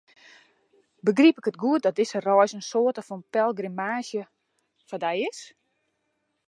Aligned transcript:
Begryp 1.07 1.37
ik 1.39 1.45
it 1.51 1.59
goed 1.63 1.81
dat 1.83 1.97
dizze 1.97 2.19
reis 2.27 2.55
in 2.57 2.67
soarte 2.71 3.01
fan 3.07 3.21
pelgrimaazje 3.33 4.23
foar 4.87 5.01
dy 5.05 5.15
is? 5.29 5.39